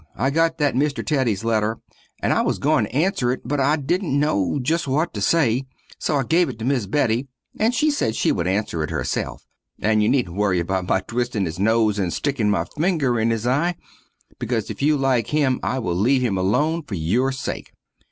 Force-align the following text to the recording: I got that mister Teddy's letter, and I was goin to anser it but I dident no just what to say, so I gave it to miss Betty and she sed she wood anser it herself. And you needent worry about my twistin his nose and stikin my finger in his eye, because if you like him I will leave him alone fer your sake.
I 0.15 0.31
got 0.31 0.57
that 0.57 0.75
mister 0.75 1.03
Teddy's 1.03 1.43
letter, 1.43 1.77
and 2.23 2.33
I 2.33 2.41
was 2.41 2.57
goin 2.57 2.85
to 2.85 2.91
anser 2.95 3.31
it 3.31 3.41
but 3.45 3.59
I 3.59 3.75
dident 3.75 4.13
no 4.13 4.57
just 4.59 4.87
what 4.87 5.13
to 5.13 5.21
say, 5.21 5.65
so 5.99 6.15
I 6.15 6.23
gave 6.23 6.49
it 6.49 6.57
to 6.57 6.65
miss 6.65 6.87
Betty 6.87 7.27
and 7.59 7.71
she 7.75 7.91
sed 7.91 8.15
she 8.15 8.31
wood 8.31 8.47
anser 8.47 8.81
it 8.81 8.89
herself. 8.89 9.45
And 9.79 10.01
you 10.01 10.09
needent 10.09 10.35
worry 10.35 10.59
about 10.59 10.87
my 10.87 11.01
twistin 11.01 11.45
his 11.45 11.59
nose 11.59 11.99
and 11.99 12.11
stikin 12.11 12.49
my 12.49 12.63
finger 12.65 13.19
in 13.19 13.29
his 13.29 13.45
eye, 13.45 13.75
because 14.39 14.71
if 14.71 14.81
you 14.81 14.97
like 14.97 15.27
him 15.27 15.59
I 15.61 15.77
will 15.77 15.93
leave 15.93 16.23
him 16.23 16.35
alone 16.35 16.81
fer 16.81 16.95
your 16.95 17.31
sake. 17.31 17.71